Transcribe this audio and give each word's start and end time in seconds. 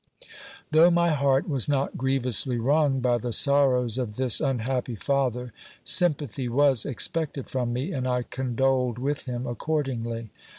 Though 0.71 0.89
my 0.89 1.09
heart 1.11 1.47
was 1.47 1.69
not 1.69 1.95
grievously 1.95 2.57
wrung 2.57 3.01
by 3.01 3.19
the 3.19 3.31
sorrows 3.31 3.99
of 3.99 4.15
this 4.15 4.41
unhappy 4.41 4.95
father, 4.95 5.53
sympathy 5.83 6.49
was 6.49 6.87
expected 6.87 7.47
from 7.51 7.71
me, 7.71 7.91
and 7.91 8.07
I 8.07 8.23
condoled 8.23 8.97
with 8.97 9.25
him 9.25 9.45
accordingly. 9.45 10.31